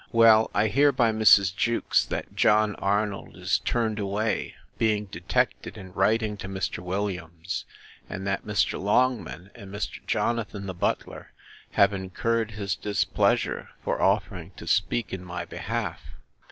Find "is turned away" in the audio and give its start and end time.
3.37-4.55